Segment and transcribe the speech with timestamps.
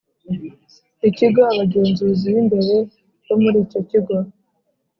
[1.09, 2.75] ikigo abagenzuzi b imbere
[3.25, 4.15] bo muri icyo kigo